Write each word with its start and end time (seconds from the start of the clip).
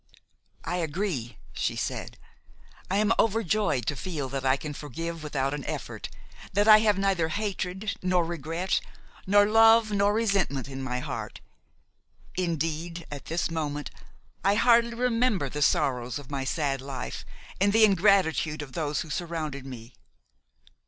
"I 0.63 0.77
agree," 0.77 1.37
she 1.53 1.75
said; 1.75 2.17
"I 2.89 2.97
am 2.97 3.13
overjoyed 3.19 3.85
to 3.85 3.95
feel 3.95 4.29
that 4.29 4.43
I 4.43 4.57
can 4.57 4.73
forgive 4.73 5.21
without 5.21 5.53
an 5.53 5.63
effort, 5.65 6.09
that 6.53 6.67
I 6.67 6.79
have 6.79 6.97
neither 6.97 7.27
hatred 7.27 7.95
nor 8.01 8.25
regret 8.25 8.81
nor 9.27 9.45
love 9.45 9.91
nor 9.91 10.11
resentment 10.11 10.67
in 10.67 10.81
my 10.81 11.01
heart; 11.01 11.39
indeed, 12.35 13.05
at 13.11 13.25
this 13.25 13.51
moment, 13.51 13.91
I 14.43 14.55
hardly 14.55 14.95
remember 14.95 15.49
the 15.49 15.61
sorrows 15.61 16.17
of 16.17 16.31
my 16.31 16.45
sad 16.45 16.81
life 16.81 17.23
and 17.59 17.71
the 17.71 17.83
ingratitude 17.85 18.63
of 18.63 18.71
those 18.73 19.01
who 19.01 19.11
surrounded 19.11 19.67
me. 19.67 19.93